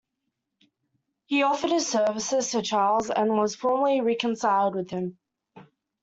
[1.25, 5.19] He offered his services to Charles and was formally reconciled with him.